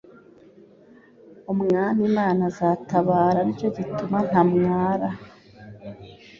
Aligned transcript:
Umwami 1.53 2.01
Imana 2.09 2.41
izantabara 2.51 3.39
nicyo 3.43 3.67
gituma 3.77 4.17
ntamwara, 4.29 5.07